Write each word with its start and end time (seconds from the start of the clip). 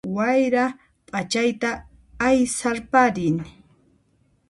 Wayra 0.15 0.65
ph'achayta 1.07 1.69
aysarparin 2.27 3.37